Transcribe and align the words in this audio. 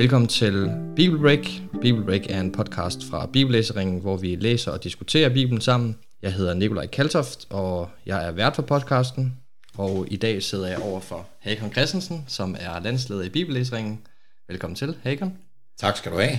Velkommen 0.00 0.28
til 0.28 0.70
Bibelbreak. 0.96 1.46
Bibelbreak 1.80 2.30
er 2.30 2.40
en 2.40 2.52
podcast 2.52 3.04
fra 3.10 3.26
Bibellæseringen, 3.26 4.00
hvor 4.00 4.16
vi 4.16 4.36
læser 4.36 4.70
og 4.70 4.84
diskuterer 4.84 5.28
Bibelen 5.28 5.60
sammen. 5.60 5.96
Jeg 6.22 6.32
hedder 6.32 6.54
Nikolaj 6.54 6.86
Kaltoft, 6.86 7.46
og 7.50 7.90
jeg 8.06 8.26
er 8.26 8.30
vært 8.30 8.56
for 8.56 8.62
podcasten. 8.62 9.36
Og 9.74 10.06
i 10.10 10.16
dag 10.16 10.42
sidder 10.42 10.68
jeg 10.68 10.78
over 10.78 11.00
for 11.00 11.28
Hakon 11.40 11.72
Christensen, 11.72 12.24
som 12.28 12.56
er 12.60 12.80
landsleder 12.80 13.22
i 13.22 13.28
Bibellæseringen. 13.28 14.00
Velkommen 14.48 14.76
til, 14.76 14.96
Hakon. 15.02 15.36
Tak 15.80 15.96
skal 15.96 16.12
du 16.12 16.18
have. 16.18 16.38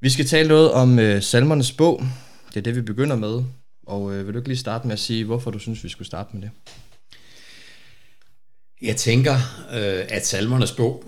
Vi 0.00 0.10
skal 0.10 0.26
tale 0.26 0.48
noget 0.48 0.72
om 0.72 0.98
øh, 0.98 1.22
salmernes 1.22 1.72
bog. 1.72 2.02
Det 2.48 2.56
er 2.56 2.62
det, 2.62 2.76
vi 2.76 2.82
begynder 2.82 3.16
med. 3.16 3.42
Og 3.86 4.14
øh, 4.14 4.26
vil 4.26 4.34
du 4.34 4.38
ikke 4.38 4.48
lige 4.48 4.58
starte 4.58 4.86
med 4.86 4.92
at 4.92 5.00
sige, 5.00 5.24
hvorfor 5.24 5.50
du 5.50 5.58
synes, 5.58 5.84
vi 5.84 5.88
skulle 5.88 6.06
starte 6.06 6.36
med 6.36 6.42
det? 6.42 6.50
Jeg 8.82 8.96
tænker, 8.96 9.34
øh, 9.72 10.04
at 10.08 10.26
salmernes 10.26 10.72
bog 10.72 11.04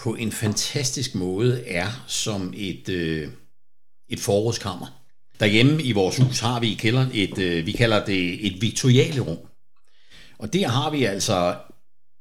på 0.00 0.14
en 0.14 0.32
fantastisk 0.32 1.14
måde 1.14 1.64
er 1.66 2.04
som 2.06 2.54
et, 2.56 2.88
øh, 2.88 3.28
et 4.08 4.20
forårskammer. 4.20 5.02
Derhjemme 5.40 5.82
i 5.82 5.92
vores 5.92 6.16
hus 6.16 6.40
har 6.40 6.60
vi 6.60 6.72
i 6.72 6.74
kælderen 6.74 7.10
et, 7.14 7.38
øh, 7.38 7.66
vi 7.66 7.72
kalder 7.72 8.04
det 8.04 8.46
et 8.46 8.62
viktoriale 8.62 9.20
rum. 9.20 9.38
Og 10.38 10.52
der 10.52 10.68
har 10.68 10.90
vi 10.90 11.04
altså 11.04 11.56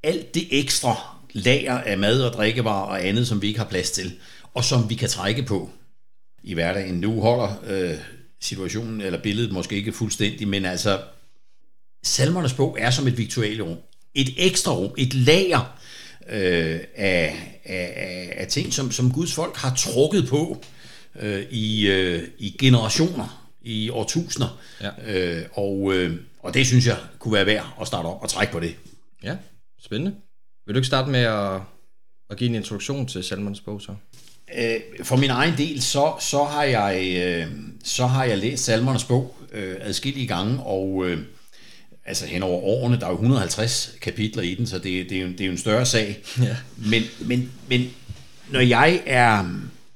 alt 0.04 0.36
det 0.36 0.48
ekstra 0.52 0.96
lager 1.34 1.78
af 1.78 1.98
mad 1.98 2.22
og 2.24 2.34
drikkevarer 2.34 2.86
og 2.86 3.08
andet, 3.08 3.28
som 3.28 3.42
vi 3.42 3.48
ikke 3.48 3.60
har 3.60 3.68
plads 3.68 3.92
til, 3.92 4.14
og 4.54 4.64
som 4.64 4.90
vi 4.90 4.96
kan 4.96 5.10
trække 5.10 5.44
på 5.44 5.70
i 6.44 6.54
hverdagen. 6.54 6.96
Nu 6.96 7.22
holder 7.22 7.56
øh, 7.68 7.98
situationen 8.42 9.02
eller 9.02 9.22
billedet 9.22 9.52
måske 9.52 9.76
ikke 9.76 9.94
fuldstændig, 9.94 10.48
men 10.48 10.66
altså 10.66 11.02
salmernes 12.04 12.54
bog 12.54 12.78
er 12.80 12.90
som 12.90 13.08
et 13.08 13.18
viktoriale 13.18 13.64
rum. 13.64 13.78
Et 14.16 14.34
ekstra 14.38 14.74
rum, 14.74 14.94
et 14.98 15.14
lager 15.14 15.80
øh, 16.32 16.80
af, 16.96 17.60
af, 17.66 18.34
af 18.38 18.48
ting, 18.48 18.74
som, 18.74 18.92
som 18.92 19.12
Guds 19.12 19.34
folk 19.34 19.56
har 19.56 19.76
trukket 19.76 20.28
på 20.30 20.64
øh, 21.20 21.44
i, 21.50 21.88
øh, 21.88 22.28
i 22.38 22.56
generationer, 22.60 23.52
i 23.62 23.90
årtusinder. 23.90 24.60
Ja. 24.82 24.90
Øh, 25.08 25.46
og, 25.54 25.94
øh, 25.94 26.18
og 26.40 26.54
det 26.54 26.68
synes 26.68 26.88
jeg 26.88 26.98
kunne 27.20 27.34
være 27.34 27.46
værd 27.46 27.78
at 27.82 27.88
starte 27.88 28.06
op 28.06 28.22
og 28.22 28.30
trække 28.30 28.54
på 28.54 28.60
det. 28.60 28.76
Ja, 29.24 29.36
spændende. 29.82 30.16
Vil 30.66 30.76
du 30.76 30.80
ikke 30.80 30.88
starte 30.88 31.12
med 31.12 31.20
at, 31.20 31.62
at 32.30 32.38
give 32.38 32.50
en 32.50 32.56
introduktion 32.56 33.08
til 33.08 33.24
Salmons 33.24 33.62
bog 33.62 33.82
så? 33.82 33.96
Øh, 34.58 35.06
for 35.06 35.16
min 35.16 35.30
egen 35.30 35.58
del, 35.58 35.82
så, 35.82 36.14
så, 36.20 36.44
har, 36.44 36.64
jeg, 36.64 37.18
øh, 37.26 37.48
så 37.84 38.06
har 38.06 38.24
jeg 38.24 38.38
læst 38.38 38.64
Salmernes 38.64 39.04
bog 39.04 39.36
øh, 39.52 39.76
adskillige 39.80 40.28
gange, 40.28 40.64
og 40.64 41.06
øh, 41.08 41.18
altså 42.10 42.26
hen 42.26 42.44
over 42.44 42.62
årene, 42.62 43.00
der 43.00 43.06
er 43.06 43.10
jo 43.10 43.16
150 43.16 43.96
kapitler 44.02 44.44
i 44.44 44.56
den, 44.56 44.68
så 44.68 44.76
det, 44.76 45.10
det, 45.10 45.18
er, 45.18 45.22
jo, 45.22 45.28
det 45.28 45.42
er 45.42 45.46
jo 45.46 45.52
en 45.52 45.58
større 45.58 45.86
sag. 45.86 46.24
Ja. 46.42 46.56
Men, 46.78 47.04
men, 47.20 47.52
men 47.68 47.90
når 48.50 48.60
jeg 48.60 49.02
er, 49.06 49.46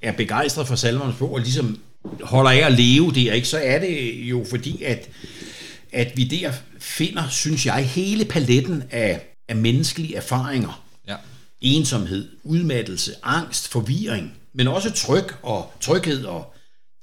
er 0.01 0.11
begejstret 0.11 0.67
for 0.67 0.75
Salmernes 0.75 1.15
bog, 1.19 1.33
og 1.33 1.39
ligesom 1.39 1.79
holder 2.21 2.51
af 2.51 2.57
at 2.57 2.73
leve 2.73 3.11
der, 3.11 3.33
ikke, 3.33 3.47
så 3.47 3.57
er 3.63 3.79
det 3.79 4.13
jo 4.13 4.45
fordi, 4.49 4.83
at, 4.83 5.09
at 5.91 6.11
vi 6.15 6.23
der 6.23 6.51
finder, 6.79 7.29
synes 7.29 7.65
jeg, 7.65 7.87
hele 7.87 8.25
paletten 8.25 8.83
af, 8.91 9.21
af 9.49 9.55
menneskelige 9.55 10.15
erfaringer. 10.15 10.83
Ja. 11.07 11.15
Ensomhed, 11.61 12.29
udmattelse, 12.43 13.11
angst, 13.23 13.67
forvirring, 13.67 14.33
men 14.53 14.67
også 14.67 14.91
tryg 14.91 15.25
og 15.41 15.71
tryghed 15.81 16.25
og 16.25 16.53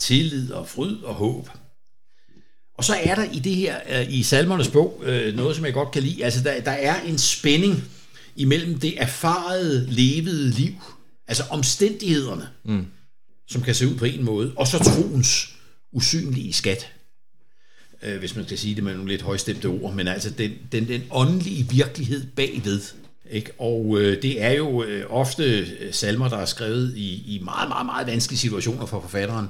tillid 0.00 0.52
og 0.52 0.68
fryd 0.68 1.02
og 1.02 1.14
håb. 1.14 1.48
Og 2.80 2.84
så 2.84 2.96
er 3.02 3.14
der 3.14 3.24
i 3.32 3.38
det 3.38 3.56
her, 3.56 3.76
øh, 3.90 4.12
i 4.12 4.22
salmernes 4.22 4.68
bog, 4.68 5.02
øh, 5.06 5.36
noget, 5.36 5.56
som 5.56 5.64
jeg 5.64 5.74
godt 5.74 5.90
kan 5.90 6.02
lide. 6.02 6.24
Altså, 6.24 6.42
der, 6.42 6.60
der 6.60 6.70
er 6.70 7.02
en 7.02 7.18
spænding 7.18 7.84
imellem 8.36 8.78
det 8.78 9.02
erfarede, 9.02 9.86
levede 9.90 10.50
liv, 10.50 10.72
altså 11.28 11.44
omstændighederne, 11.50 12.48
mm. 12.64 12.86
som 13.48 13.62
kan 13.62 13.74
se 13.74 13.88
ud 13.88 13.94
på 13.94 14.04
en 14.04 14.24
måde, 14.24 14.52
og 14.56 14.66
så 14.66 14.78
troens 14.78 15.54
usynlige 15.92 16.52
skat. 16.52 16.92
Øh, 18.02 18.18
hvis 18.18 18.36
man 18.36 18.44
skal 18.44 18.58
sige 18.58 18.74
det 18.74 18.84
med 18.84 18.94
nogle 18.94 19.10
lidt 19.10 19.22
højstemte 19.22 19.66
ord, 19.66 19.94
men 19.94 20.08
altså 20.08 20.30
den, 20.30 20.52
den, 20.72 20.88
den 20.88 21.02
åndelige 21.10 21.68
virkelighed 21.70 22.26
bagved. 22.26 22.80
Ikke? 23.30 23.52
Og 23.58 24.00
øh, 24.00 24.22
det 24.22 24.42
er 24.42 24.52
jo 24.52 24.82
øh, 24.82 25.06
ofte 25.10 25.66
salmer, 25.92 26.28
der 26.28 26.36
er 26.36 26.46
skrevet 26.46 26.96
i, 26.96 27.36
i 27.36 27.40
meget, 27.44 27.68
meget, 27.68 27.86
meget 27.86 28.06
vanskelige 28.06 28.38
situationer 28.38 28.86
for 28.86 29.00
forfatteren. 29.00 29.48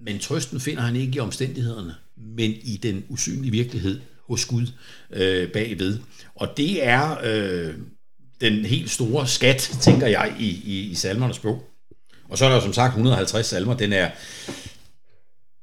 Men 0.00 0.18
trøsten 0.18 0.60
finder 0.60 0.82
han 0.82 0.96
ikke 0.96 1.16
i 1.16 1.20
omstændighederne, 1.20 1.94
men 2.36 2.50
i 2.50 2.78
den 2.82 3.04
usynlige 3.08 3.52
virkelighed 3.52 4.00
hos 4.28 4.44
Gud 4.44 4.66
øh, 5.10 5.48
bagved. 5.48 5.98
Og 6.34 6.48
det 6.56 6.86
er 6.86 7.16
øh, 7.24 7.74
den 8.40 8.64
helt 8.64 8.90
store 8.90 9.26
skat, 9.26 9.76
tænker 9.80 10.06
jeg, 10.06 10.34
i, 10.38 10.48
i, 10.64 10.80
i 10.90 10.94
salmernes 10.94 11.38
bog. 11.38 11.64
Og 12.28 12.38
så 12.38 12.44
er 12.44 12.48
der 12.48 12.56
jo 12.56 12.62
som 12.62 12.72
sagt 12.72 12.90
150 12.90 13.46
salmer. 13.46 13.76
Den 13.76 13.92
er, 13.92 14.10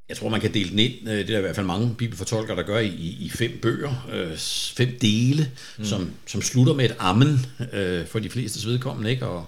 jeg 0.10 0.18
tror, 0.18 0.30
man 0.30 0.42
kan 0.42 0.54
dele 0.54 0.70
den 0.70 0.80
ind, 0.80 0.94
øh, 1.10 1.18
det 1.18 1.22
er 1.22 1.26
der 1.26 1.38
i 1.38 1.42
hvert 1.42 1.56
fald 1.56 1.66
mange 1.66 1.96
bibelfortolkere, 1.96 2.58
der 2.58 2.64
gør 2.64 2.80
i, 2.80 3.18
i 3.20 3.30
fem 3.30 3.60
bøger, 3.62 4.08
øh, 4.14 4.38
fem 4.78 4.98
dele, 5.02 5.52
mm. 5.78 5.86
som, 5.86 6.12
som 6.28 6.42
slutter 6.42 6.74
med 6.74 6.86
et 6.86 6.96
amen 7.00 7.46
øh, 7.74 8.08
for 8.08 8.20
de 8.20 8.30
fleste 8.30 8.68
vedkommende. 8.68 9.12
Ikke? 9.12 9.28
Og 9.28 9.46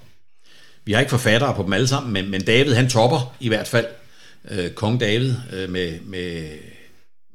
vi 0.86 0.94
har 0.94 1.00
ikke 1.00 1.10
forfattere 1.10 1.56
på 1.56 1.64
dem 1.64 1.74
alle 1.74 1.88
sammen, 1.88 2.14
men, 2.14 2.32
men 2.32 2.42
David 2.42 2.74
han 2.74 2.90
topper 2.90 3.36
i 3.40 3.48
hvert 3.48 3.68
fald 3.68 3.86
øh, 4.52 4.72
kong 4.72 5.00
David 5.00 5.34
øh, 5.54 5.70
med, 5.70 6.00
med, 6.00 6.50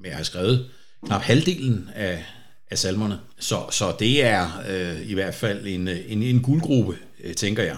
med 0.01 0.11
at 0.11 0.17
have 0.17 0.25
skrevet 0.25 0.67
knap 1.07 1.23
halvdelen 1.23 1.91
af, 1.95 2.25
af 2.71 2.79
salmerne. 2.79 3.19
Så, 3.39 3.67
så 3.71 3.95
det 3.99 4.25
er 4.25 4.63
øh, 4.69 5.11
i 5.11 5.15
hvert 5.15 5.35
fald 5.35 5.67
en, 5.67 5.89
en, 5.89 6.23
en 6.23 6.41
guldgruppe, 6.41 6.97
øh, 7.25 7.35
tænker 7.35 7.63
jeg. 7.63 7.77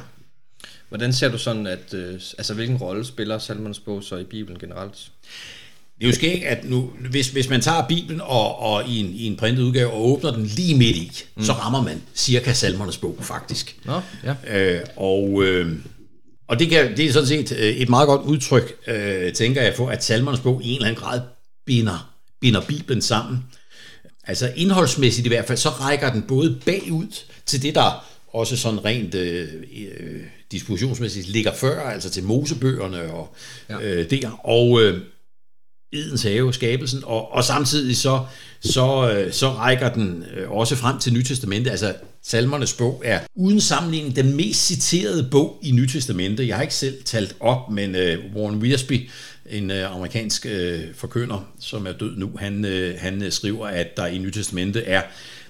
Hvordan 0.88 1.12
ser 1.12 1.28
du 1.28 1.38
sådan, 1.38 1.66
at 1.66 1.94
øh, 1.94 2.15
altså 2.15 2.55
hvilken 2.55 2.77
rolle 2.77 3.05
spiller 3.05 3.38
salmernes 3.38 3.81
bog 3.81 4.03
så 4.03 4.16
i 4.16 4.25
Bibelen 4.25 4.59
generelt? 4.59 5.10
Det 5.99 6.05
er 6.05 6.06
jo 6.06 6.15
skægt, 6.15 6.44
at 6.44 6.65
nu, 6.65 6.91
hvis, 7.10 7.28
hvis 7.28 7.49
man 7.49 7.60
tager 7.60 7.87
Bibelen 7.88 8.21
og, 8.21 8.59
og 8.59 8.89
i, 8.89 9.00
en, 9.00 9.06
i 9.06 9.27
en 9.27 9.37
printet 9.37 9.62
udgave 9.62 9.91
og 9.91 10.09
åbner 10.09 10.31
den 10.31 10.47
lige 10.47 10.75
midt 10.78 10.97
i, 10.97 11.12
mm. 11.37 11.44
så 11.44 11.53
rammer 11.53 11.83
man 11.83 12.03
cirka 12.15 12.53
salmernes 12.53 12.99
bog 12.99 13.16
faktisk. 13.21 13.77
Nå, 13.84 14.00
ja. 14.25 14.34
Øh, 14.59 14.81
og, 14.97 15.43
øh, 15.44 15.72
og 16.49 16.59
det, 16.59 16.71
kan, 16.71 16.97
det 16.97 17.06
er 17.06 17.12
sådan 17.12 17.28
set 17.28 17.53
øh, 17.53 17.66
et 17.66 17.89
meget 17.89 18.06
godt 18.06 18.27
udtryk, 18.27 18.72
øh, 18.87 19.33
tænker 19.33 19.62
jeg, 19.62 19.75
for 19.77 19.91
at 19.91 20.04
salmernes 20.04 20.41
bog 20.41 20.62
i 20.65 20.69
en 20.69 20.77
eller 20.77 20.89
anden 20.89 21.03
grad 21.03 21.21
binder, 21.66 22.11
binder 22.42 22.60
Bibelen 22.60 23.03
sammen. 23.03 23.38
Altså 24.25 24.53
indholdsmæssigt 24.56 25.26
i 25.26 25.28
hvert 25.28 25.47
fald, 25.47 25.58
så 25.58 25.69
rækker 25.69 26.12
den 26.12 26.22
både 26.22 26.60
bagud 26.66 27.06
til 27.47 27.62
det, 27.62 27.75
der 27.75 28.06
også 28.32 28.56
sådan 28.56 28.84
rent 28.84 29.14
øh, 29.14 29.48
øh, 29.98 30.20
dispositionsmæssigt 30.53 31.28
ligger 31.28 31.54
før, 31.54 31.88
altså 31.88 32.10
til 32.10 32.25
Mosebøgerne 32.25 33.12
og 33.12 33.34
ja. 33.69 33.80
øh, 33.80 34.10
der, 34.10 34.30
og 34.30 34.82
øh, 34.82 35.00
Edens 35.92 36.22
have, 36.22 36.54
skabelsen, 36.54 37.03
og, 37.04 37.32
og 37.32 37.44
samtidig 37.44 37.97
så, 37.97 38.25
så, 38.60 39.10
øh, 39.10 39.32
så 39.32 39.50
rækker 39.50 39.92
den 39.92 40.25
øh, 40.36 40.50
også 40.50 40.76
frem 40.76 40.98
til 40.98 41.12
Nytestamentet, 41.12 41.70
altså 41.70 41.94
Salmernes 42.25 42.72
bog 42.72 43.03
er 43.04 43.20
uden 43.34 43.60
sammenligning 43.60 44.16
den 44.16 44.36
mest 44.36 44.66
citerede 44.66 45.28
bog 45.30 45.58
i 45.62 45.70
Nytestamentet. 45.70 46.48
Jeg 46.48 46.56
har 46.56 46.62
ikke 46.62 46.75
selv 46.75 47.03
talt 47.04 47.36
op, 47.41 47.70
men 47.70 47.94
uh, 47.94 48.36
Warren 48.36 48.58
Wiersbe, 48.58 49.00
en 49.50 49.70
uh, 49.70 49.97
amerikansk 49.97 50.47
uh, 50.50 50.80
forkynder, 50.94 51.53
som 51.60 51.86
er 51.86 51.92
død 51.92 52.16
nu, 52.16 52.30
han, 52.38 52.64
uh, 52.64 53.00
han 53.00 53.30
skriver, 53.30 53.66
at 53.66 53.97
der 53.97 54.06
i 54.06 54.19
Nytestamentet 54.19 54.82
er 54.86 55.03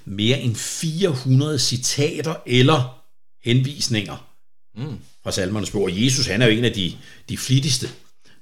mere 0.04 0.40
end 0.40 0.56
400 0.56 1.58
citater 1.58 2.34
eller 2.46 3.02
henvisninger 3.44 4.28
mm. 4.76 4.98
fra 5.22 5.32
salmernes 5.32 5.70
bog. 5.70 5.82
Og 5.82 6.04
Jesus, 6.04 6.26
han 6.26 6.42
er 6.42 6.46
jo 6.46 6.52
en 6.52 6.64
af 6.64 6.72
de, 6.72 6.92
de 7.28 7.38
flittigste, 7.38 7.88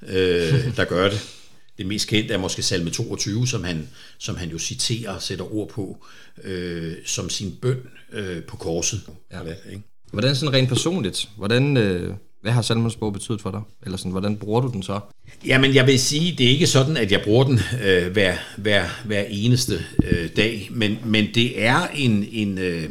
øh, 0.06 0.76
der 0.76 0.85
gør 0.85 1.11
det. 1.11 1.39
Det 1.81 1.88
mest 1.88 2.09
kendte 2.09 2.35
er 2.35 2.38
måske 2.38 2.62
salme 2.62 2.91
22, 2.91 3.47
som 3.47 3.65
han, 3.65 3.88
som 4.19 4.37
han 4.37 4.49
jo 4.49 4.59
citerer 4.59 5.15
og 5.15 5.23
sætter 5.23 5.55
ord 5.55 5.69
på, 5.69 6.05
øh, 6.44 6.93
som 7.06 7.31
sin 7.31 7.56
bøn 7.62 7.79
øh, 8.12 8.43
på 8.43 8.56
korset. 8.56 9.00
Ja. 9.32 9.38
Ikke? 9.71 9.82
Hvordan 10.12 10.37
sådan 10.37 10.55
rent 10.55 10.69
personligt, 10.69 11.29
hvordan, 11.37 11.77
øh, 11.77 12.15
hvad 12.43 12.53
har 12.53 12.62
salmens 12.62 12.97
bog 12.97 13.12
betydet 13.12 13.41
for 13.41 13.50
dig? 13.50 13.61
Eller 13.82 13.99
sådan, 13.99 14.11
hvordan 14.11 14.37
bruger 14.37 14.61
du 14.61 14.69
den 14.73 14.82
så? 14.82 15.00
Jamen, 15.47 15.75
jeg 15.75 15.87
vil 15.87 16.00
sige, 16.00 16.37
det 16.38 16.47
er 16.47 16.50
ikke 16.50 16.67
sådan, 16.67 16.97
at 16.97 17.12
jeg 17.12 17.21
bruger 17.25 17.44
den 17.44 17.61
øh, 17.85 18.12
hver, 18.12 18.37
hver, 18.56 18.85
hver 19.05 19.25
eneste 19.29 19.85
øh, 20.05 20.29
dag, 20.37 20.69
men, 20.71 20.99
men 21.05 21.29
det 21.35 21.62
er 21.62 21.87
en, 21.94 22.26
en 22.33 22.59
øh, 22.59 22.91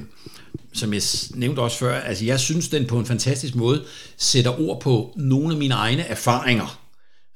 som 0.73 0.93
jeg 0.93 1.01
nævnte 1.33 1.59
også 1.59 1.77
før, 1.77 1.99
altså 1.99 2.25
jeg 2.25 2.39
synes, 2.39 2.69
den 2.69 2.85
på 2.85 2.99
en 2.99 3.05
fantastisk 3.05 3.55
måde 3.55 3.83
sætter 4.17 4.61
ord 4.61 4.81
på 4.81 5.13
nogle 5.15 5.53
af 5.53 5.57
mine 5.59 5.73
egne 5.73 6.01
erfaringer. 6.01 6.88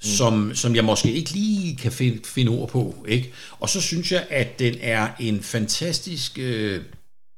Mm. 0.04 0.10
som, 0.10 0.56
som 0.56 0.76
jeg 0.76 0.84
måske 0.84 1.12
ikke 1.12 1.32
lige 1.32 1.76
kan 1.76 1.92
finde, 1.92 2.20
finde 2.26 2.52
ord 2.52 2.70
på. 2.70 3.06
Ikke? 3.08 3.34
Og 3.60 3.70
så 3.70 3.82
synes 3.82 4.12
jeg, 4.12 4.28
at 4.30 4.60
den 4.60 4.76
er 4.82 5.10
en 5.20 5.44
fantastisk 5.44 6.40
øh, 6.40 6.84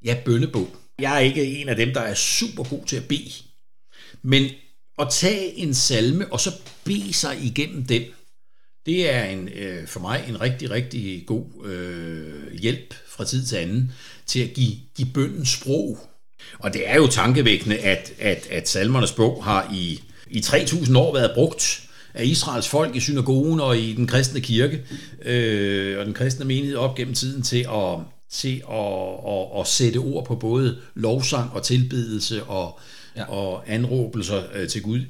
ja, 0.05 0.17
bønnebog. 0.25 0.75
Jeg 0.99 1.15
er 1.15 1.19
ikke 1.19 1.45
en 1.45 1.69
af 1.69 1.75
dem, 1.75 1.93
der 1.93 2.01
er 2.01 2.13
super 2.13 2.63
god 2.63 2.85
til 2.85 2.95
at 2.95 3.07
bede, 3.07 3.31
men 4.21 4.49
at 4.99 5.07
tage 5.11 5.53
en 5.53 5.73
salme 5.73 6.33
og 6.33 6.39
så 6.39 6.51
bede 6.83 7.13
sig 7.13 7.37
igennem 7.43 7.85
den, 7.85 8.03
det 8.85 9.09
er 9.09 9.23
en, 9.23 9.49
øh, 9.49 9.87
for 9.87 9.99
mig 9.99 10.25
en 10.27 10.41
rigtig, 10.41 10.71
rigtig 10.71 11.23
god 11.27 11.65
øh, 11.65 12.53
hjælp 12.53 12.93
fra 13.07 13.25
tid 13.25 13.45
til 13.45 13.55
anden 13.55 13.91
til 14.25 14.39
at 14.39 14.53
give, 14.53 14.75
give 14.95 15.07
bønden 15.13 15.45
sprog. 15.45 15.99
Og 16.59 16.73
det 16.73 16.89
er 16.89 16.95
jo 16.95 17.07
tankevækkende, 17.07 17.77
at, 17.77 18.13
at, 18.19 18.47
at 18.49 18.69
salmernes 18.69 19.11
bog 19.11 19.43
har 19.43 19.71
i, 19.73 20.03
i 20.27 20.39
3.000 20.39 20.97
år 20.97 21.13
været 21.13 21.31
brugt 21.35 21.84
af 22.15 22.25
Israels 22.25 22.69
folk 22.69 22.95
i 22.95 22.99
synagogen 22.99 23.59
og 23.59 23.77
i 23.77 23.93
den 23.93 24.07
kristne 24.07 24.41
kirke 24.41 24.85
øh, 25.21 25.99
og 25.99 26.05
den 26.05 26.13
kristne 26.13 26.45
menighed 26.45 26.77
op 26.77 26.95
gennem 26.95 27.13
tiden 27.13 27.41
til 27.41 27.67
at, 27.69 27.99
til 28.31 28.63
at, 28.69 29.31
at, 29.33 29.59
at 29.59 29.67
sætte 29.67 29.97
ord 29.97 30.25
på 30.25 30.35
både 30.35 30.81
lovsang 30.95 31.51
og 31.51 31.63
tilbedelse 31.63 32.43
og, 32.43 32.79
ja. 33.15 33.23
og 33.23 33.63
anråbelser 33.67 34.43
øh, 34.53 34.67
til 34.67 34.81
Gud 34.81 35.01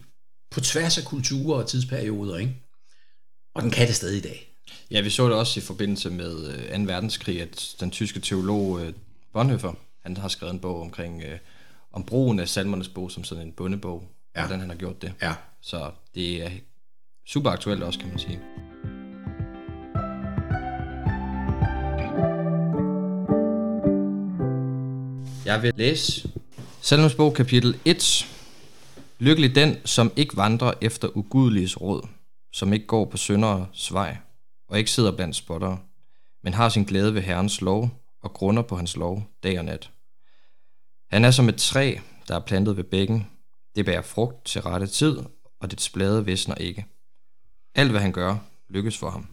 på 0.51 0.61
tværs 0.61 0.97
af 0.97 1.05
kulturer 1.05 1.57
og 1.57 1.67
tidsperioder. 1.67 2.37
Ikke? 2.37 2.55
Og 3.55 3.61
den 3.61 3.71
kan 3.71 3.87
det 3.87 3.95
stadig 3.95 4.17
i 4.17 4.21
dag. 4.21 4.51
Ja, 4.91 5.01
vi 5.01 5.09
så 5.09 5.25
det 5.25 5.33
også 5.33 5.59
i 5.59 5.63
forbindelse 5.63 6.09
med 6.09 6.31
2. 6.69 6.81
Øh, 6.81 6.87
verdenskrig, 6.87 7.41
at 7.41 7.75
den 7.79 7.91
tyske 7.91 8.19
teolog 8.19 8.81
øh, 8.81 8.93
Bonhoeffer, 9.33 9.73
han 10.03 10.17
har 10.17 10.27
skrevet 10.27 10.53
en 10.53 10.59
bog 10.59 10.81
omkring 10.81 11.23
øh, 11.23 11.37
om 11.91 12.03
brugen 12.03 12.39
af 12.39 12.49
salmernes 12.49 12.89
bog 12.89 13.11
som 13.11 13.23
sådan 13.23 13.47
en 13.47 13.51
bundebog, 13.51 14.03
ja. 14.35 14.41
hvordan 14.41 14.59
han 14.59 14.69
har 14.69 14.77
gjort 14.77 15.01
det. 15.01 15.13
Ja. 15.21 15.33
Så 15.61 15.91
det 16.15 16.43
er 16.43 16.49
super 17.27 17.49
aktuelt 17.49 17.83
også, 17.83 17.99
kan 17.99 18.09
man 18.09 18.19
sige. 18.19 18.39
Jeg 25.45 25.61
vil 25.61 25.73
læse 25.75 26.29
Salmens 26.81 27.15
bog 27.15 27.33
kapitel 27.33 27.79
1. 27.85 28.27
Lykkelig 29.19 29.55
den, 29.55 29.77
som 29.85 30.11
ikke 30.15 30.37
vandrer 30.37 30.73
efter 30.81 31.17
ugudeliges 31.17 31.81
råd, 31.81 32.07
som 32.53 32.73
ikke 32.73 32.85
går 32.85 33.05
på 33.05 33.17
sønderes 33.17 33.93
vej, 33.93 34.17
og 34.69 34.77
ikke 34.77 34.91
sidder 34.91 35.15
blandt 35.15 35.35
spottere, 35.35 35.79
men 36.43 36.53
har 36.53 36.69
sin 36.69 36.83
glæde 36.83 37.13
ved 37.13 37.21
Herrens 37.21 37.61
lov 37.61 37.89
og 38.23 38.33
grunder 38.33 38.61
på 38.61 38.75
hans 38.75 38.95
lov 38.95 39.23
dag 39.43 39.59
og 39.59 39.65
nat. 39.65 39.91
Han 41.11 41.25
er 41.25 41.31
som 41.31 41.49
et 41.49 41.57
træ, 41.57 41.95
der 42.27 42.35
er 42.35 42.39
plantet 42.39 42.77
ved 42.77 42.83
bækken. 42.83 43.27
Det 43.75 43.85
bærer 43.85 44.01
frugt 44.01 44.45
til 44.45 44.61
rette 44.61 44.87
tid, 44.87 45.17
og 45.61 45.71
dets 45.71 45.89
blade 45.89 46.25
visner 46.25 46.55
ikke. 46.55 46.85
Alt 47.75 47.91
hvad 47.91 48.01
han 48.01 48.11
gør, 48.11 48.37
lykkes 48.69 48.97
for 48.97 49.09
ham. 49.09 49.27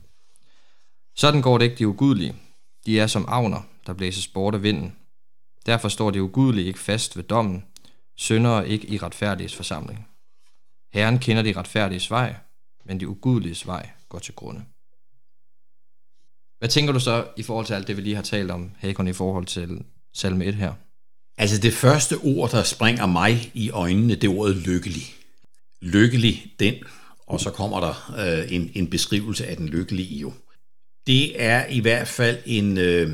Sådan 1.16 1.42
går 1.42 1.58
det 1.58 1.64
ikke 1.64 1.76
de 1.76 1.88
ugudelige. 1.88 2.34
De 2.86 3.00
er 3.00 3.06
som 3.06 3.24
avner, 3.28 3.62
der 3.86 3.92
blæses 3.92 4.28
bort 4.28 4.54
af 4.54 4.62
vinden. 4.62 4.96
Derfor 5.66 5.88
står 5.88 6.10
de 6.10 6.22
ugudelige 6.22 6.66
ikke 6.66 6.78
fast 6.78 7.16
ved 7.16 7.24
dommen, 7.24 7.64
syndere 8.16 8.68
ikke 8.68 8.88
i 8.88 8.98
retfærdiges 8.98 9.56
forsamling. 9.56 10.08
Herren 10.92 11.18
kender 11.18 11.42
de 11.42 11.52
retfærdiges 11.56 12.10
vej, 12.10 12.34
men 12.84 13.00
de 13.00 13.08
ugudeliges 13.08 13.66
vej 13.66 13.90
går 14.08 14.18
til 14.18 14.34
grunde. 14.34 14.64
Hvad 16.58 16.68
tænker 16.68 16.92
du 16.92 17.00
så 17.00 17.26
i 17.36 17.42
forhold 17.42 17.66
til 17.66 17.74
alt 17.74 17.86
det, 17.86 17.96
vi 17.96 18.02
lige 18.02 18.14
har 18.14 18.22
talt 18.22 18.50
om, 18.50 18.70
Hakon, 18.78 19.08
i 19.08 19.12
forhold 19.12 19.46
til 19.46 19.84
salme 20.12 20.44
1 20.44 20.54
her? 20.54 20.74
Altså 21.38 21.58
det 21.58 21.74
første 21.74 22.16
ord, 22.16 22.50
der 22.50 22.62
springer 22.62 23.06
mig 23.06 23.50
i 23.54 23.70
øjnene, 23.70 24.14
det 24.14 24.24
er 24.24 24.34
ordet 24.34 24.56
lykkelig. 24.56 25.02
Lykkelig 25.80 26.54
den, 26.60 26.74
og 27.32 27.40
så 27.40 27.50
kommer 27.50 27.80
der 27.80 28.14
øh, 28.18 28.52
en, 28.52 28.70
en 28.74 28.90
beskrivelse 28.90 29.46
af 29.46 29.56
den 29.56 29.68
lykkelige 29.68 30.18
jo. 30.18 30.32
Det 31.06 31.42
er 31.42 31.66
i 31.66 31.80
hvert 31.80 32.08
fald 32.08 32.38
en, 32.46 32.78
øh, 32.78 33.10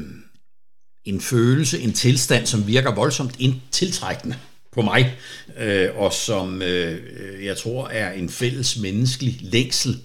en 1.04 1.20
følelse, 1.20 1.80
en 1.80 1.92
tilstand, 1.92 2.46
som 2.46 2.66
virker 2.66 2.94
voldsomt 2.94 3.40
tiltrækkende 3.70 4.36
på 4.72 4.82
mig, 4.82 5.16
øh, 5.58 5.96
og 5.96 6.12
som 6.12 6.62
øh, 6.62 7.44
jeg 7.44 7.56
tror 7.56 7.88
er 7.88 8.12
en 8.12 8.28
fælles 8.28 8.78
menneskelig 8.78 9.38
længsel. 9.40 10.02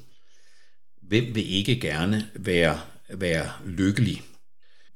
Hvem 1.02 1.36
vil 1.36 1.54
ikke 1.54 1.80
gerne 1.80 2.28
være, 2.36 2.80
være 3.10 3.50
lykkelig? 3.66 4.22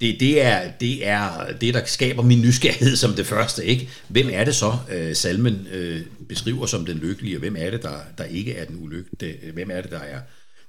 Det, 0.01 0.19
det, 0.19 0.41
er, 0.41 0.71
det 0.71 1.07
er 1.07 1.51
det, 1.57 1.73
der 1.73 1.85
skaber 1.85 2.23
min 2.23 2.41
nysgerrighed 2.41 2.95
som 2.95 3.13
det 3.13 3.25
første. 3.25 3.65
ikke. 3.65 3.89
Hvem 4.07 4.29
er 4.31 4.43
det 4.43 4.55
så, 4.55 4.77
øh, 4.91 5.15
salmen 5.15 5.67
øh, 5.71 6.01
beskriver 6.29 6.65
som 6.65 6.85
den 6.85 6.97
lykkelige, 6.97 7.35
og 7.35 7.39
hvem 7.39 7.55
er 7.59 7.69
det, 7.69 7.83
der, 7.83 7.99
der 8.17 8.23
ikke 8.23 8.53
er 8.55 8.65
den 8.65 8.83
ulykkelige? 8.83 9.51
Hvem 9.51 9.71
er 9.71 9.81
det, 9.81 9.91
der 9.91 9.99
er 9.99 10.21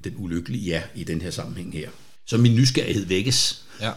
den 0.05 0.15
ulykkelige 0.17 0.65
ja, 0.65 0.83
i 0.95 1.05
den 1.05 1.21
her 1.21 1.31
sammenhæng 1.31 1.73
her? 1.73 1.91
Så 2.27 2.37
min 2.37 2.55
nysgerrighed 2.55 3.07
vækkes. 3.07 3.65
Ja. 3.81 3.93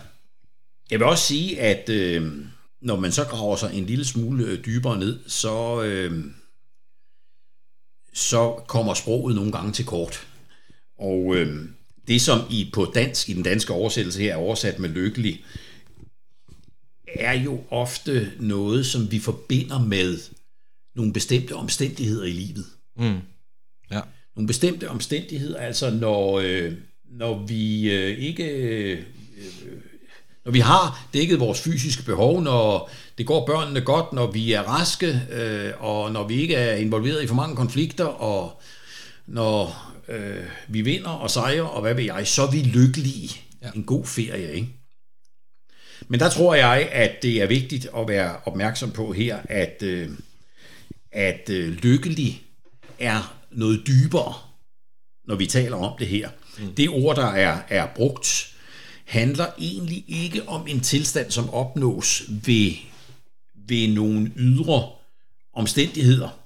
Jeg 0.92 1.00
vil 1.00 1.08
også 1.08 1.28
sige, 1.28 1.60
at 1.60 1.90
øh, 1.90 2.32
når 2.82 3.00
man 3.00 3.12
så 3.12 3.24
graver 3.24 3.56
sig 3.56 3.74
en 3.74 3.86
lille 3.86 4.06
smule 4.06 4.46
øh, 4.46 4.66
dybere 4.66 5.00
ned, 5.00 5.20
så, 5.28 5.84
øh, 5.84 6.24
så 8.14 8.64
kommer 8.68 8.94
sproget 8.94 9.36
nogle 9.36 9.52
gange 9.52 9.72
til 9.72 9.86
kort. 9.86 10.28
Og 11.00 11.36
øh, 11.36 11.66
det, 12.08 12.22
som 12.22 12.40
I 12.50 12.70
på 12.74 12.92
dansk, 12.96 13.30
i 13.30 13.34
den 13.34 13.44
danske 13.44 13.74
oversættelse 13.74 14.22
her 14.22 14.32
er 14.32 14.38
oversat 14.38 14.80
med 14.80 14.90
lykkelig, 14.90 15.46
er 17.08 17.34
jo 17.34 17.64
ofte 17.70 18.32
noget, 18.40 18.86
som 18.86 19.12
vi 19.12 19.20
forbinder 19.20 19.80
med 19.80 20.18
nogle 20.96 21.14
bestemte 21.14 21.56
omstændigheder 21.56 22.26
i 22.26 22.32
livet. 22.32 22.66
Mm. 22.98 23.20
Ja. 23.92 24.02
Nogle 24.36 24.48
bestemte 24.48 24.90
omstændigheder, 24.90 25.60
altså 25.60 25.90
når, 25.90 26.40
øh, 26.40 26.74
når 27.12 27.46
vi 27.46 27.92
øh, 27.92 28.18
ikke... 28.18 28.44
Øh, 28.44 29.04
når 30.46 30.52
vi 30.52 30.60
har 30.60 31.08
dækket 31.14 31.40
vores 31.40 31.62
fysiske 31.62 32.04
behov, 32.04 32.42
når 32.42 32.92
det 33.18 33.26
går 33.26 33.46
børnene 33.46 33.82
godt, 33.82 34.14
når 34.14 34.32
vi 34.32 34.54
er 34.54 34.62
raske, 34.62 35.22
øh, 35.32 35.72
og 35.80 36.12
når 36.12 36.28
vi 36.28 36.42
ikke 36.42 36.56
er 36.56 36.76
involveret 36.76 37.24
i 37.24 37.28
for 37.28 37.36
mange 37.36 37.56
konflikter, 37.56 38.06
og 38.06 38.62
når 39.28 39.91
øh, 40.08 40.46
vi 40.68 40.82
vinder 40.82 41.10
og 41.10 41.32
sejrer, 41.32 41.64
og 41.64 41.82
hvad 41.82 41.94
ved 41.94 42.04
jeg, 42.04 42.28
så 42.28 42.42
er 42.42 42.52
vi 42.52 42.62
lykkelige. 42.62 43.42
Ja. 43.62 43.72
En 43.76 43.84
god 43.84 44.06
ferie, 44.06 44.54
ikke? 44.54 44.70
Men 46.08 46.20
der 46.20 46.30
tror 46.30 46.56
jeg, 46.56 46.90
at 46.92 47.22
det 47.22 47.42
er 47.42 47.48
vigtigt 47.48 47.88
at 47.98 48.08
være 48.08 48.38
opmærksom 48.46 48.92
på 48.92 49.14
her, 49.14 49.40
at, 49.50 49.84
øh, 49.84 50.10
at 51.12 51.50
øh, 51.50 51.70
lykkelig 51.70 52.44
er 53.00 53.38
noget 53.52 53.88
dybere, 53.88 54.34
når 55.28 55.36
vi 55.36 55.46
taler 55.46 55.78
om 55.78 55.98
det 56.00 56.08
her. 56.08 56.30
Mm. 56.60 56.76
Det 56.76 56.90
ord, 56.90 57.16
der 57.16 57.28
er, 57.28 57.62
er 57.70 57.88
brugt, 57.96 58.54
handler 59.06 59.46
egentlig 59.60 60.06
ikke 60.08 60.50
om 60.50 60.68
en 60.68 60.80
tilstand, 60.80 61.32
som 61.32 61.50
opnås 61.50 62.24
ved, 62.46 62.72
ved 63.68 63.88
nogle 63.88 64.32
ydre 64.36 64.90
omstændigheder 65.54 66.40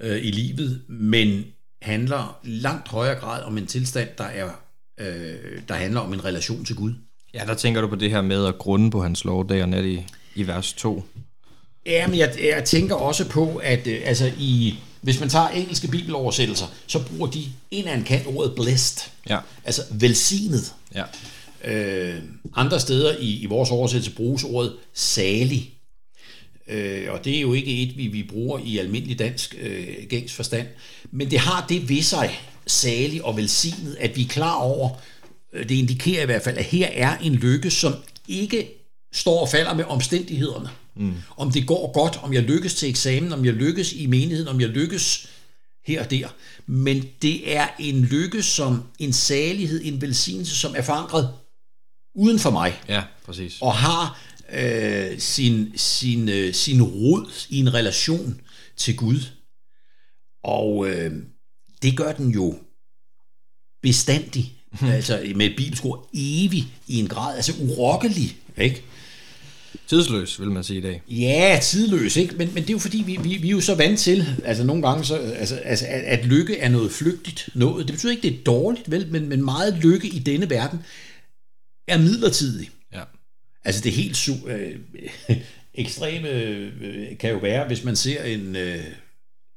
øh, 0.00 0.24
i 0.24 0.30
livet, 0.30 0.82
men 0.88 1.44
handler 1.82 2.38
langt 2.42 2.88
højere 2.88 3.14
grad 3.14 3.42
om 3.42 3.58
en 3.58 3.66
tilstand, 3.66 4.08
der, 4.18 4.24
er, 4.24 4.48
øh, 4.98 5.34
der 5.68 5.74
handler 5.74 6.00
om 6.00 6.12
en 6.12 6.24
relation 6.24 6.64
til 6.64 6.76
Gud. 6.76 6.94
Ja, 7.34 7.44
der 7.46 7.54
tænker 7.54 7.80
du 7.80 7.88
på 7.88 7.96
det 7.96 8.10
her 8.10 8.22
med 8.22 8.46
at 8.46 8.58
grunde 8.58 8.90
på 8.90 9.02
hans 9.02 9.24
lov, 9.24 9.48
der 9.48 9.66
nat 9.66 9.84
i, 9.84 10.06
i 10.34 10.46
vers 10.46 10.72
2. 10.72 11.04
Ja, 11.86 12.06
men 12.06 12.18
jeg, 12.18 12.34
jeg 12.54 12.64
tænker 12.64 12.94
også 12.94 13.28
på, 13.28 13.56
at 13.56 13.86
øh, 13.86 14.00
altså 14.04 14.32
i, 14.38 14.78
hvis 15.00 15.20
man 15.20 15.28
tager 15.28 15.48
engelske 15.48 15.88
bibeloversættelser, 15.88 16.66
så 16.86 17.04
bruger 17.06 17.26
de 17.30 17.44
en 17.70 17.88
af 17.88 17.96
en 17.96 18.04
kant 18.04 18.26
ordet 18.26 18.54
blessed. 18.54 19.10
Ja. 19.28 19.38
Altså 19.64 19.82
velsignet. 19.90 20.74
Ja. 20.94 21.04
Øh, 21.64 22.22
andre 22.56 22.80
steder 22.80 23.16
i, 23.18 23.42
i 23.42 23.46
vores 23.46 23.70
oversættelse 23.70 24.10
bruges 24.16 24.44
ordet 24.44 24.72
salig. 24.94 25.75
Øh, 26.68 27.12
og 27.12 27.24
det 27.24 27.36
er 27.36 27.40
jo 27.40 27.52
ikke 27.52 27.82
et, 27.82 27.96
vi, 27.96 28.06
vi 28.06 28.22
bruger 28.22 28.58
i 28.64 28.78
almindelig 28.78 29.18
dansk 29.18 29.56
øh, 29.60 29.86
gængs 30.08 30.32
forstand. 30.32 30.66
Men 31.10 31.30
det 31.30 31.38
har 31.38 31.66
det 31.68 31.88
ved 31.88 32.02
sig, 32.02 32.40
salig 32.66 33.24
og 33.24 33.36
velsignet, 33.36 33.96
at 34.00 34.16
vi 34.16 34.22
er 34.22 34.28
klar 34.28 34.54
over, 34.54 34.90
øh, 35.52 35.68
det 35.68 35.74
indikerer 35.74 36.22
i 36.22 36.26
hvert 36.26 36.42
fald, 36.42 36.58
at 36.58 36.64
her 36.64 36.86
er 36.86 37.18
en 37.18 37.34
lykke, 37.34 37.70
som 37.70 37.94
ikke 38.28 38.68
står 39.12 39.40
og 39.40 39.48
falder 39.48 39.74
med 39.74 39.84
omstændighederne. 39.84 40.68
Mm. 40.96 41.14
Om 41.36 41.52
det 41.52 41.66
går 41.66 41.92
godt, 41.92 42.20
om 42.22 42.32
jeg 42.32 42.42
lykkes 42.42 42.74
til 42.74 42.88
eksamen, 42.88 43.32
om 43.32 43.44
jeg 43.44 43.52
lykkes 43.52 43.92
i 43.92 44.06
menigheden, 44.06 44.48
om 44.48 44.60
jeg 44.60 44.68
lykkes 44.68 45.28
her 45.86 46.04
og 46.04 46.10
der. 46.10 46.28
Men 46.66 47.04
det 47.22 47.56
er 47.56 47.66
en 47.78 48.04
lykke 48.04 48.42
som 48.42 48.82
en 48.98 49.12
salighed, 49.12 49.80
en 49.84 50.00
velsignelse, 50.00 50.56
som 50.56 50.74
er 50.76 50.82
forankret 50.82 51.30
uden 52.14 52.38
for 52.38 52.50
mig. 52.50 52.80
Ja, 52.88 53.02
præcis. 53.26 53.58
Og 53.60 53.74
har 53.74 54.20
øh, 54.52 55.18
sin, 55.18 55.72
sin, 55.76 56.28
øh, 56.28 56.54
sin 56.54 56.82
rod 56.82 57.46
i 57.50 57.58
en 57.58 57.74
relation 57.74 58.40
til 58.76 58.96
Gud. 58.96 59.20
Og 60.44 60.88
øh, 60.88 61.12
det 61.82 61.96
gør 61.96 62.12
den 62.12 62.30
jo 62.30 62.58
bestandig, 63.82 64.52
hmm. 64.80 64.88
altså 64.88 65.32
med 65.34 65.46
et 65.46 65.56
bibelsk 65.56 65.84
ord, 65.84 66.10
evig 66.14 66.66
i 66.86 66.98
en 66.98 67.08
grad, 67.08 67.36
altså 67.36 67.52
urokkelig, 67.60 68.36
ikke? 68.58 68.82
Tidsløs, 69.86 70.40
vil 70.40 70.50
man 70.50 70.64
sige 70.64 70.78
i 70.78 70.82
dag. 70.82 71.02
Ja, 71.08 71.60
tidløs, 71.62 72.16
ikke? 72.16 72.34
Men, 72.34 72.54
men 72.54 72.62
det 72.62 72.70
er 72.70 72.74
jo 72.74 72.78
fordi, 72.78 73.02
vi, 73.06 73.18
vi, 73.22 73.36
vi 73.36 73.46
er 73.46 73.52
jo 73.52 73.60
så 73.60 73.74
vant 73.74 73.98
til, 73.98 74.26
altså 74.44 74.64
nogle 74.64 74.88
gange, 74.88 75.04
så, 75.04 75.16
altså, 75.16 75.56
altså, 75.56 75.86
at, 75.88 76.00
at 76.00 76.26
lykke 76.26 76.58
er 76.58 76.68
noget 76.68 76.92
flygtigt 76.92 77.48
noget. 77.54 77.86
Det 77.86 77.94
betyder 77.94 78.12
ikke, 78.12 78.22
det 78.22 78.38
er 78.38 78.44
dårligt, 78.44 78.90
vel, 78.90 79.08
men, 79.10 79.28
men 79.28 79.44
meget 79.44 79.74
lykke 79.74 80.08
i 80.08 80.18
denne 80.18 80.50
verden 80.50 80.78
er 81.88 81.98
midlertidig. 81.98 82.70
Altså 83.66 83.80
det 83.80 83.92
helt 83.92 84.16
su- 84.16 84.48
øh, 84.50 84.76
ekstreme 85.74 86.28
øh, 86.28 87.18
kan 87.18 87.30
jo 87.30 87.38
være, 87.38 87.66
hvis 87.66 87.84
man 87.84 87.96
ser 87.96 88.22
en, 88.22 88.56
øh, 88.56 88.84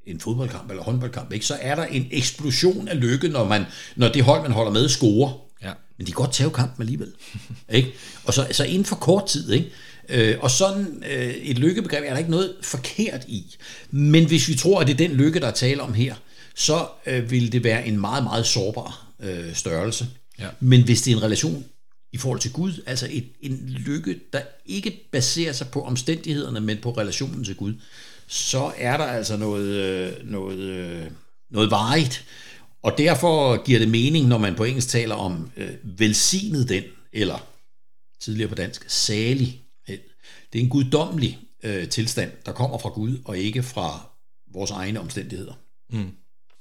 en 0.06 0.20
fodboldkamp 0.20 0.70
eller 0.70 0.82
håndboldkamp, 0.82 1.32
ikke, 1.32 1.46
så 1.46 1.58
er 1.60 1.74
der 1.74 1.84
en 1.84 2.08
eksplosion 2.10 2.88
af 2.88 3.00
lykke, 3.00 3.28
når, 3.28 3.44
man, 3.44 3.64
når 3.96 4.08
det 4.08 4.22
hold, 4.22 4.42
man 4.42 4.52
holder 4.52 4.72
med, 4.72 4.88
scorer. 4.88 5.32
Ja. 5.62 5.72
Men 5.98 6.06
de 6.06 6.12
kan 6.12 6.16
godt 6.16 6.32
tage 6.32 6.50
kampen 6.50 6.82
alligevel. 6.82 7.12
ikke? 7.72 7.92
Og 8.24 8.34
så, 8.34 8.46
så 8.50 8.64
inden 8.64 8.84
for 8.84 8.96
kort 8.96 9.26
tid, 9.26 9.52
ikke? 9.52 9.70
Øh, 10.08 10.36
og 10.40 10.50
sådan 10.50 11.04
øh, 11.10 11.34
et 11.34 11.58
lykkebegreb 11.58 12.04
er 12.06 12.10
der 12.10 12.18
ikke 12.18 12.30
noget 12.30 12.54
forkert 12.62 13.24
i. 13.28 13.56
Men 13.90 14.26
hvis 14.26 14.48
vi 14.48 14.54
tror, 14.54 14.80
at 14.80 14.86
det 14.86 14.92
er 14.92 15.08
den 15.08 15.16
lykke, 15.16 15.40
der 15.40 15.46
er 15.46 15.52
tale 15.52 15.82
om 15.82 15.94
her, 15.94 16.14
så 16.54 16.86
øh, 17.06 17.30
vil 17.30 17.52
det 17.52 17.64
være 17.64 17.86
en 17.86 18.00
meget, 18.00 18.24
meget 18.24 18.46
sårbar 18.46 19.06
øh, 19.20 19.54
størrelse. 19.54 20.06
Ja. 20.38 20.46
Men 20.60 20.84
hvis 20.84 21.02
det 21.02 21.12
er 21.12 21.16
en 21.16 21.22
relation 21.22 21.64
i 22.12 22.18
forhold 22.18 22.40
til 22.40 22.52
Gud, 22.52 22.82
altså 22.86 23.08
et, 23.10 23.28
en 23.40 23.68
lykke, 23.68 24.20
der 24.32 24.42
ikke 24.66 25.08
baserer 25.12 25.52
sig 25.52 25.68
på 25.72 25.82
omstændighederne, 25.82 26.60
men 26.60 26.78
på 26.82 26.90
relationen 26.90 27.44
til 27.44 27.56
Gud, 27.56 27.74
så 28.26 28.72
er 28.76 28.96
der 28.96 29.04
altså 29.04 29.36
noget, 29.36 29.66
øh, 29.66 30.30
noget, 30.30 30.58
øh, 30.58 31.06
noget 31.50 31.70
varigt. 31.70 32.24
Og 32.82 32.98
derfor 32.98 33.64
giver 33.64 33.78
det 33.78 33.88
mening, 33.88 34.28
når 34.28 34.38
man 34.38 34.54
på 34.54 34.64
engelsk 34.64 34.88
taler 34.88 35.14
om 35.14 35.50
øh, 35.56 35.70
velsignet 35.82 36.68
den, 36.68 36.84
eller 37.12 37.46
tidligere 38.20 38.48
på 38.48 38.54
dansk, 38.54 38.84
salig. 38.90 39.62
Det 40.52 40.58
er 40.58 40.62
en 40.62 40.68
guddommelig 40.68 41.38
øh, 41.62 41.88
tilstand, 41.88 42.32
der 42.46 42.52
kommer 42.52 42.78
fra 42.78 42.88
Gud, 42.88 43.18
og 43.24 43.38
ikke 43.38 43.62
fra 43.62 44.10
vores 44.52 44.70
egne 44.70 45.00
omstændigheder. 45.00 45.54
Mm. 45.92 46.10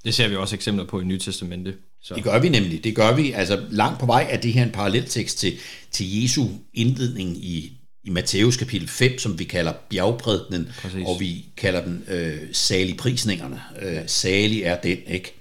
Det 0.03 0.13
ser 0.13 0.27
vi 0.27 0.36
også 0.36 0.56
eksempler 0.56 0.86
på 0.86 1.00
i 1.00 1.03
Nye 1.03 1.20
Testamente. 1.20 1.77
Så. 2.01 2.15
Det 2.15 2.24
gør 2.24 2.39
vi 2.39 2.50
nemlig. 2.50 2.84
Det 2.84 2.96
gør 2.96 3.15
vi. 3.15 3.32
Altså 3.32 3.65
langt 3.70 4.00
på 4.00 4.06
vej 4.06 4.27
er 4.29 4.38
det 4.38 4.53
her 4.53 4.63
en 4.63 4.72
paralleltekst 4.72 5.38
til, 5.38 5.53
til 5.91 6.22
Jesu 6.22 6.48
indledning 6.74 7.38
i, 7.38 7.77
i 8.03 8.10
Matthæus 8.10 8.58
kapitel 8.58 8.88
5, 8.88 9.18
som 9.18 9.39
vi 9.39 9.44
kalder 9.44 9.74
bjergprædningen, 9.89 10.70
og 11.06 11.20
vi 11.20 11.46
kalder 11.58 11.84
den 11.84 12.03
øh, 12.08 12.41
saligprisningerne. 12.51 13.62
Øh, 13.82 14.01
salig 14.08 14.62
er 14.63 14.82
den, 14.82 14.98
ikke? 15.08 15.34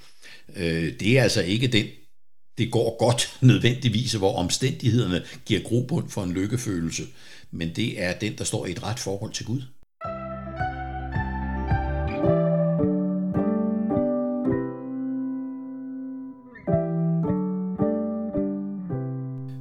Øh, 0.57 0.93
det 1.01 1.19
er 1.19 1.23
altså 1.23 1.43
ikke 1.43 1.67
den, 1.67 1.87
det 2.59 2.71
går 2.71 2.99
godt 2.99 3.37
nødvendigvis, 3.41 4.13
hvor 4.13 4.37
omstændighederne 4.37 5.25
giver 5.47 5.61
grobund 5.61 6.11
for 6.11 6.23
en 6.23 6.33
lykkefølelse, 6.33 7.03
men 7.51 7.77
det 7.77 8.03
er 8.03 8.19
den, 8.19 8.39
der 8.39 8.45
står 8.45 8.67
i 8.67 8.71
et 8.71 8.83
ret 8.83 8.99
forhold 8.99 9.33
til 9.33 9.47
Gud. 9.47 9.63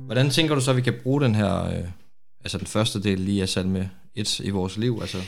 Hvordan 0.08 0.30
tænker 0.30 0.56
du 0.56 0.62
så, 0.62 0.72
at 0.72 0.78
vi 0.78 0.82
kan 0.82 1.00
bruge 1.04 1.22
den 1.22 1.36
her, 1.36 1.64
øh, 1.64 1.90
altså 2.42 2.58
den 2.58 2.68
første 2.68 3.04
del 3.04 3.20
lige 3.20 3.42
af 3.42 3.50
salme 3.50 3.92
1 4.16 4.40
i 4.40 4.50
vores 4.50 4.78
liv? 4.78 4.98
Altså? 5.02 5.24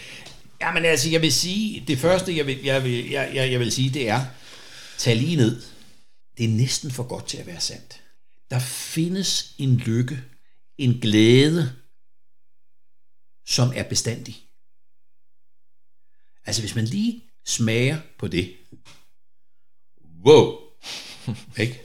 Jamen 0.61 0.85
altså, 0.85 1.09
jeg 1.09 1.21
vil 1.21 1.33
sige, 1.33 1.83
det 1.87 1.97
første, 1.97 2.37
jeg 2.37 2.47
vil, 2.47 2.63
jeg 2.63 2.83
vil, 2.83 3.09
jeg, 3.09 3.31
jeg, 3.33 3.51
jeg 3.51 3.59
vil 3.59 3.71
sige, 3.71 3.89
det 3.89 4.09
er, 4.09 4.25
tag 4.97 5.15
lige 5.15 5.35
ned. 5.35 5.61
Det 6.37 6.45
er 6.45 6.49
næsten 6.49 6.91
for 6.91 7.03
godt 7.03 7.27
til 7.27 7.37
at 7.37 7.47
være 7.47 7.59
sandt. 7.59 8.03
Der 8.49 8.59
findes 8.59 9.55
en 9.57 9.77
lykke, 9.77 10.21
en 10.77 10.93
glæde, 10.99 11.73
som 13.47 13.71
er 13.75 13.83
bestandig. 13.83 14.35
Altså 16.45 16.61
hvis 16.61 16.75
man 16.75 16.85
lige 16.85 17.23
smager 17.45 17.97
på 18.19 18.27
det, 18.27 18.55
wow, 20.25 20.57
ikke? 21.63 21.81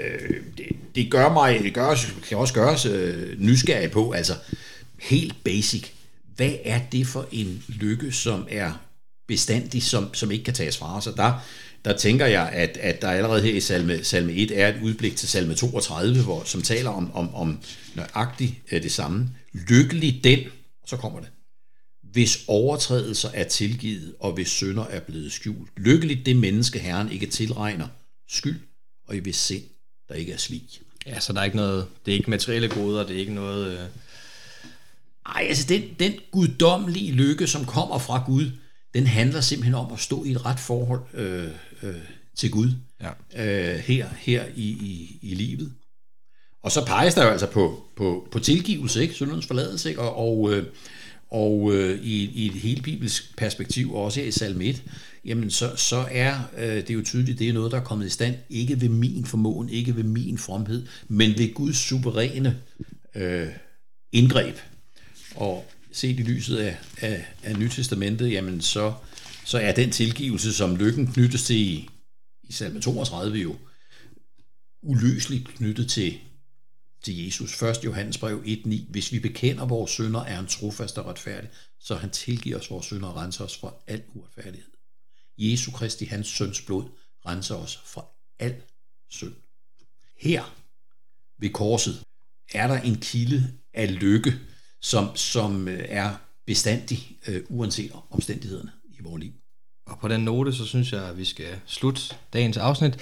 Øh, 0.00 0.42
det, 0.56 0.66
det 0.94 1.10
gør 1.10 1.32
mig, 1.32 1.60
det 1.62 1.74
gør, 1.74 1.94
kan 2.28 2.38
også 2.38 2.54
gøres 2.54 2.86
øh, 2.86 3.40
nysgerrig 3.40 3.90
på, 3.90 4.12
altså 4.12 4.34
helt 5.00 5.44
basic, 5.44 5.90
hvad 6.36 6.52
er 6.64 6.80
det 6.92 7.06
for 7.06 7.28
en 7.32 7.64
lykke, 7.68 8.12
som 8.12 8.46
er 8.50 8.72
bestandig, 9.28 9.82
som, 9.82 10.14
som 10.14 10.30
ikke 10.30 10.44
kan 10.44 10.54
tages 10.54 10.76
fra 10.76 10.96
os? 10.96 11.06
Og 11.06 11.16
der, 11.16 11.44
der 11.84 11.96
tænker 11.96 12.26
jeg, 12.26 12.48
at, 12.52 12.76
at 12.76 13.02
der 13.02 13.10
allerede 13.10 13.42
her 13.42 13.54
i 13.54 13.60
salme, 13.60 14.04
salme 14.04 14.32
1 14.32 14.50
er 14.50 14.68
et 14.68 14.82
udblik 14.82 15.16
til 15.16 15.28
salme 15.28 15.54
32, 15.54 16.22
hvor, 16.22 16.42
som 16.44 16.62
taler 16.62 16.90
om, 16.90 17.14
om, 17.14 17.34
om 17.34 17.58
nøjagtigt 17.94 18.54
øh, 18.72 18.82
det 18.82 18.92
samme. 18.92 19.28
Lykkelig 19.52 20.20
den, 20.24 20.38
så 20.86 20.96
kommer 20.96 21.20
det, 21.20 21.28
hvis 22.12 22.44
overtrædelser 22.46 23.30
er 23.34 23.44
tilgivet, 23.44 24.14
og 24.20 24.32
hvis 24.32 24.48
synder 24.48 24.84
er 24.84 25.00
blevet 25.00 25.32
skjult. 25.32 25.70
Lykkeligt 25.76 26.26
det 26.26 26.36
menneske, 26.36 26.78
Herren 26.78 27.12
ikke 27.12 27.26
tilregner 27.26 27.88
skyld, 28.28 28.60
og 29.08 29.16
i 29.16 29.18
hvis 29.18 29.36
sind, 29.36 29.62
der 30.12 30.18
ikke 30.18 30.32
er 30.32 30.36
svig. 30.36 30.62
Ja, 31.06 31.20
så 31.20 31.32
der 31.32 31.40
er 31.40 31.44
ikke 31.44 31.56
noget, 31.56 31.86
det 32.06 32.12
er 32.12 32.16
ikke 32.16 32.30
materielle 32.30 32.68
goder, 32.68 33.06
det 33.06 33.16
er 33.16 33.20
ikke 33.20 33.34
noget... 33.34 33.72
Øh... 33.72 33.84
Ej, 35.26 35.46
altså 35.48 35.66
den, 35.68 35.82
den 35.98 36.12
guddommelige 36.30 37.12
lykke, 37.12 37.46
som 37.46 37.64
kommer 37.64 37.98
fra 37.98 38.22
Gud, 38.26 38.50
den 38.94 39.06
handler 39.06 39.40
simpelthen 39.40 39.74
om 39.74 39.92
at 39.92 40.00
stå 40.00 40.24
i 40.24 40.30
et 40.30 40.46
ret 40.46 40.60
forhold 40.60 41.00
øh, 41.14 41.48
øh, 41.82 41.94
til 42.36 42.50
Gud 42.50 42.70
ja. 43.00 43.10
øh, 43.36 43.78
her, 43.78 44.08
her 44.18 44.44
i, 44.56 44.68
i, 44.68 45.18
i 45.22 45.34
livet. 45.34 45.72
Og 46.62 46.72
så 46.72 46.84
peges 46.84 47.14
der 47.14 47.24
jo 47.24 47.30
altså 47.30 47.46
på, 47.46 47.84
på, 47.96 48.28
på 48.32 48.38
tilgivelse, 48.38 49.02
ikke? 49.02 49.14
Syndens 49.14 49.46
forladelse, 49.46 49.88
ikke? 49.88 50.00
Og, 50.00 50.16
og, 50.16 50.52
øh, 50.52 50.66
og 51.32 51.74
øh, 51.74 52.04
i, 52.04 52.24
i 52.24 52.46
et 52.46 52.52
helt 52.52 52.82
bibelsk 52.82 53.36
perspektiv, 53.36 53.94
også 53.94 54.20
her 54.20 54.26
i 54.26 54.30
salme 54.30 54.64
1, 54.64 54.82
jamen 55.24 55.50
så, 55.50 55.76
så 55.76 56.06
er 56.10 56.40
øh, 56.58 56.76
det 56.76 56.90
jo 56.90 57.02
tydeligt, 57.02 57.38
det 57.38 57.48
er 57.48 57.52
noget, 57.52 57.72
der 57.72 57.80
er 57.80 57.84
kommet 57.84 58.06
i 58.06 58.10
stand, 58.10 58.34
ikke 58.50 58.80
ved 58.80 58.88
min 58.88 59.26
formåen, 59.26 59.68
ikke 59.68 59.96
ved 59.96 60.02
min 60.02 60.38
fromhed, 60.38 60.86
men 61.08 61.38
ved 61.38 61.54
Guds 61.54 61.76
suveræne 61.76 62.60
øh, 63.14 63.48
indgreb. 64.12 64.56
Og 65.34 65.72
set 65.92 66.20
i 66.20 66.22
lyset 66.22 66.56
af, 66.56 66.76
af, 67.00 67.26
af 67.42 67.58
Nytestamentet, 67.58 68.32
jamen 68.32 68.60
så, 68.60 68.92
så 69.44 69.58
er 69.58 69.72
den 69.72 69.90
tilgivelse, 69.90 70.52
som 70.52 70.76
lykken 70.76 71.06
knyttes 71.06 71.44
til 71.44 71.56
i, 71.56 71.88
i 72.42 72.52
salme 72.52 72.80
32 72.80 73.38
jo, 73.38 73.56
uløseligt 74.82 75.48
knyttet 75.48 75.88
til, 75.88 76.14
til 77.02 77.24
Jesus. 77.24 77.62
1. 77.62 77.84
Johannes 77.84 78.18
brev 78.18 78.42
1.9. 78.46 78.90
Hvis 78.90 79.12
vi 79.12 79.18
bekender 79.18 79.66
vores 79.66 79.90
synder, 79.90 80.20
er 80.20 80.34
han 80.34 80.46
trofast 80.46 80.98
og 80.98 81.06
retfærdig, 81.06 81.50
så 81.80 81.94
han 81.94 82.10
tilgiver 82.10 82.58
os 82.58 82.70
vores 82.70 82.86
synder 82.86 83.08
og 83.08 83.16
renser 83.16 83.44
os 83.44 83.56
fra 83.56 83.74
al 83.86 84.02
uretfærdighed. 84.14 84.70
Jesu 85.38 85.70
Kristi, 85.70 86.04
hans 86.04 86.28
søns 86.28 86.60
blod, 86.60 86.84
renser 87.26 87.54
os 87.54 87.76
fra 87.84 88.04
al 88.38 88.54
synd. 89.10 89.34
Her 90.20 90.56
ved 91.38 91.50
korset 91.50 92.04
er 92.54 92.66
der 92.66 92.80
en 92.80 93.00
kilde 93.00 93.52
af 93.74 94.00
lykke, 94.00 94.32
som, 94.80 95.16
som 95.16 95.68
øh, 95.68 95.84
er 95.88 96.16
bestandig, 96.46 97.18
øh, 97.26 97.44
uanset 97.48 97.92
omstændighederne 98.10 98.72
i 98.90 99.02
vores 99.02 99.22
liv. 99.22 99.32
Og 99.86 99.98
på 99.98 100.08
den 100.08 100.20
note, 100.20 100.54
så 100.54 100.64
synes 100.64 100.92
jeg, 100.92 101.08
at 101.08 101.18
vi 101.18 101.24
skal 101.24 101.60
slutte 101.66 102.02
dagens 102.32 102.56
afsnit. 102.56 102.98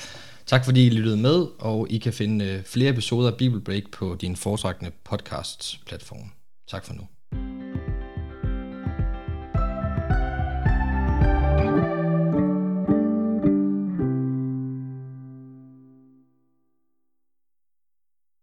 Tak 0.50 0.64
fordi 0.64 0.87
I 0.87 0.90
lyttede 0.90 1.16
med, 1.16 1.47
og 1.59 1.87
I 1.90 1.99
kan 1.99 2.12
finde 2.12 2.45
øh, 2.45 2.64
flere 2.64 2.90
episoder 2.90 3.30
af 3.30 3.37
Bibelbreak 3.37 3.83
på 3.92 4.16
din 4.21 4.37
foretrækkende 4.37 4.90
podcast-platform. 5.04 6.33
Tak 6.69 6.85
for 6.85 6.95
nu. 6.95 7.02